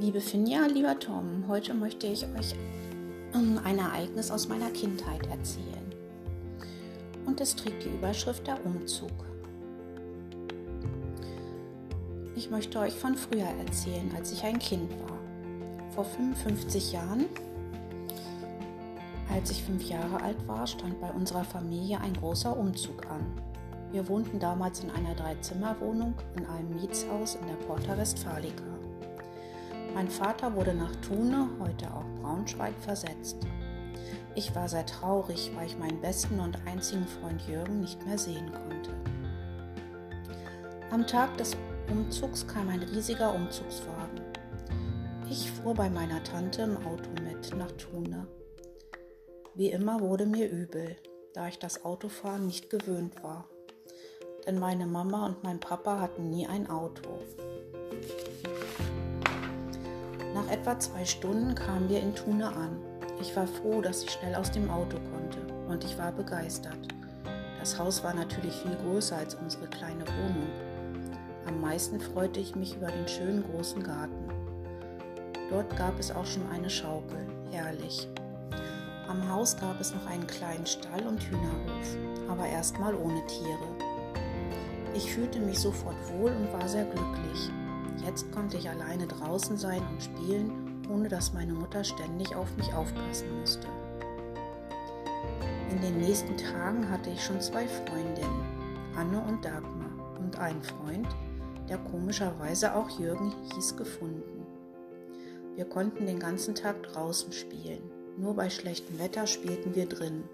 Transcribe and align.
Liebe 0.00 0.22
Finja, 0.22 0.64
lieber 0.64 0.98
Tom, 0.98 1.44
heute 1.46 1.74
möchte 1.74 2.06
ich 2.06 2.24
euch 2.24 2.54
ähm, 3.34 3.60
ein 3.62 3.78
Ereignis 3.78 4.30
aus 4.30 4.48
meiner 4.48 4.70
Kindheit 4.70 5.26
erzählen. 5.26 5.94
Und 7.26 7.38
es 7.42 7.54
trägt 7.54 7.84
die 7.84 7.90
Überschrift 7.90 8.46
der 8.46 8.64
Umzug. 8.64 9.10
Ich 12.34 12.50
möchte 12.50 12.78
euch 12.78 12.94
von 12.94 13.14
früher 13.14 13.48
erzählen, 13.66 14.10
als 14.16 14.32
ich 14.32 14.42
ein 14.42 14.58
Kind 14.58 14.90
war. 15.02 15.18
Vor 15.94 16.06
55 16.06 16.92
Jahren, 16.92 17.26
als 19.30 19.50
ich 19.50 19.62
fünf 19.62 19.86
Jahre 19.86 20.22
alt 20.22 20.48
war, 20.48 20.66
stand 20.66 20.98
bei 20.98 21.10
unserer 21.10 21.44
Familie 21.44 22.00
ein 22.00 22.14
großer 22.14 22.56
Umzug 22.56 23.06
an. 23.10 23.20
Wir 23.92 24.08
wohnten 24.08 24.38
damals 24.38 24.82
in 24.82 24.90
einer 24.92 25.14
Dreizimmerwohnung 25.14 26.14
in 26.38 26.46
einem 26.46 26.74
Mietshaus 26.80 27.34
in 27.34 27.46
der 27.46 27.66
Porta 27.66 27.98
Westfalica. 27.98 28.79
Mein 29.94 30.08
Vater 30.08 30.54
wurde 30.54 30.72
nach 30.72 30.94
Thune, 30.96 31.48
heute 31.58 31.92
auch 31.92 32.04
Braunschweig, 32.22 32.74
versetzt. 32.80 33.38
Ich 34.36 34.54
war 34.54 34.68
sehr 34.68 34.86
traurig, 34.86 35.50
weil 35.56 35.66
ich 35.66 35.78
meinen 35.78 36.00
besten 36.00 36.38
und 36.38 36.56
einzigen 36.66 37.06
Freund 37.06 37.42
Jürgen 37.48 37.80
nicht 37.80 38.04
mehr 38.06 38.16
sehen 38.16 38.52
konnte. 38.52 38.90
Am 40.90 41.06
Tag 41.06 41.36
des 41.38 41.56
Umzugs 41.90 42.46
kam 42.46 42.68
ein 42.68 42.82
riesiger 42.82 43.34
Umzugswagen. 43.34 44.20
Ich 45.28 45.50
fuhr 45.50 45.74
bei 45.74 45.90
meiner 45.90 46.22
Tante 46.22 46.62
im 46.62 46.76
Auto 46.78 47.10
mit 47.24 47.56
nach 47.56 47.72
Thune. 47.72 48.28
Wie 49.54 49.70
immer 49.70 50.00
wurde 50.00 50.26
mir 50.26 50.48
übel, 50.48 50.96
da 51.34 51.48
ich 51.48 51.58
das 51.58 51.84
Autofahren 51.84 52.46
nicht 52.46 52.70
gewöhnt 52.70 53.22
war. 53.24 53.48
Denn 54.46 54.58
meine 54.58 54.86
Mama 54.86 55.26
und 55.26 55.42
mein 55.42 55.58
Papa 55.58 56.00
hatten 56.00 56.30
nie 56.30 56.46
ein 56.46 56.70
Auto. 56.70 57.18
Etwa 60.50 60.78
zwei 60.78 61.04
Stunden 61.04 61.54
kamen 61.54 61.88
wir 61.88 62.00
in 62.00 62.14
Thune 62.14 62.48
an. 62.48 62.76
Ich 63.20 63.34
war 63.36 63.46
froh, 63.46 63.80
dass 63.80 64.02
ich 64.02 64.10
schnell 64.10 64.34
aus 64.34 64.50
dem 64.50 64.70
Auto 64.70 64.98
konnte 65.12 65.38
und 65.68 65.84
ich 65.84 65.96
war 65.96 66.10
begeistert. 66.12 66.78
Das 67.58 67.78
Haus 67.78 68.02
war 68.02 68.14
natürlich 68.14 68.54
viel 68.54 68.76
größer 68.76 69.16
als 69.16 69.34
unsere 69.34 69.66
kleine 69.66 70.04
Wohnung. 70.06 70.48
Am 71.46 71.60
meisten 71.60 72.00
freute 72.00 72.40
ich 72.40 72.56
mich 72.56 72.76
über 72.76 72.88
den 72.90 73.06
schönen 73.06 73.44
großen 73.44 73.82
Garten. 73.82 74.28
Dort 75.50 75.76
gab 75.76 75.98
es 75.98 76.10
auch 76.10 76.26
schon 76.26 76.48
eine 76.50 76.70
Schaukel, 76.70 77.26
herrlich. 77.50 78.08
Am 79.08 79.28
Haus 79.28 79.56
gab 79.56 79.80
es 79.80 79.92
noch 79.92 80.06
einen 80.06 80.26
kleinen 80.26 80.66
Stall 80.66 81.06
und 81.06 81.22
Hühnerhof, 81.22 81.96
aber 82.28 82.46
erstmal 82.46 82.94
ohne 82.94 83.24
Tiere. 83.26 83.90
Ich 84.94 85.12
fühlte 85.12 85.40
mich 85.40 85.58
sofort 85.58 85.96
wohl 86.12 86.30
und 86.30 86.52
war 86.52 86.68
sehr 86.68 86.84
glücklich. 86.84 87.50
Jetzt 88.04 88.30
konnte 88.32 88.56
ich 88.56 88.68
alleine 88.68 89.06
draußen 89.06 89.56
sein 89.56 89.82
und 89.90 90.02
spielen, 90.02 90.84
ohne 90.90 91.08
dass 91.08 91.32
meine 91.32 91.52
Mutter 91.52 91.84
ständig 91.84 92.34
auf 92.34 92.56
mich 92.56 92.72
aufpassen 92.72 93.40
musste. 93.40 93.68
In 95.70 95.80
den 95.80 95.98
nächsten 95.98 96.36
Tagen 96.36 96.88
hatte 96.90 97.10
ich 97.10 97.24
schon 97.24 97.40
zwei 97.40 97.66
Freundinnen, 97.66 98.44
Anne 98.96 99.22
und 99.28 99.44
Dagmar, 99.44 99.90
und 100.18 100.38
einen 100.38 100.62
Freund, 100.62 101.08
der 101.68 101.78
komischerweise 101.78 102.74
auch 102.74 102.90
Jürgen 102.98 103.32
hieß, 103.54 103.76
gefunden. 103.76 104.46
Wir 105.54 105.64
konnten 105.64 106.06
den 106.06 106.18
ganzen 106.18 106.54
Tag 106.54 106.82
draußen 106.82 107.32
spielen, 107.32 107.82
nur 108.16 108.34
bei 108.34 108.50
schlechtem 108.50 108.98
Wetter 108.98 109.26
spielten 109.26 109.74
wir 109.74 109.86
drin. 109.86 110.24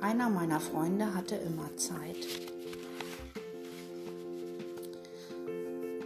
Einer 0.00 0.28
meiner 0.28 0.60
Freunde 0.60 1.14
hatte 1.14 1.36
immer 1.36 1.74
Zeit. 1.76 2.16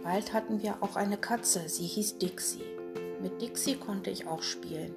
Bald 0.03 0.33
hatten 0.33 0.63
wir 0.63 0.81
auch 0.81 0.95
eine 0.95 1.17
Katze, 1.17 1.69
sie 1.69 1.85
hieß 1.85 2.17
Dixie. 2.17 2.63
Mit 3.21 3.39
Dixie 3.39 3.75
konnte 3.75 4.09
ich 4.09 4.25
auch 4.25 4.41
spielen. 4.41 4.95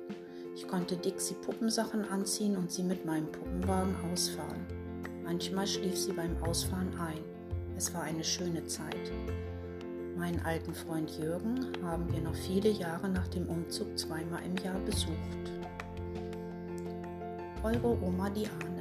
Ich 0.55 0.67
konnte 0.67 0.97
Dixie 0.97 1.34
Puppensachen 1.34 2.09
anziehen 2.09 2.56
und 2.56 2.73
sie 2.73 2.83
mit 2.83 3.05
meinem 3.05 3.31
Puppenwagen 3.31 3.95
ausfahren. 4.11 4.67
Manchmal 5.23 5.67
schlief 5.67 5.99
sie 5.99 6.12
beim 6.12 6.43
Ausfahren 6.43 6.99
ein. 6.99 7.19
Es 7.77 7.93
war 7.93 8.03
eine 8.03 8.25
schöne 8.25 8.65
Zeit. 8.65 9.12
Meinen 10.17 10.41
alten 10.41 10.75
Freund 10.75 11.11
Jürgen 11.19 11.73
haben 11.83 12.11
wir 12.11 12.23
noch 12.23 12.37
viele 12.37 12.71
Jahre 12.71 13.09
nach 13.11 13.28
dem 13.28 13.47
Umzug 13.47 13.99
zweimal 13.99 14.43
im 14.47 14.57
Jahr 14.65 14.78
besucht. 14.81 15.53
Eure 17.62 17.99
Oma 18.03 18.31
Diana 18.31 18.74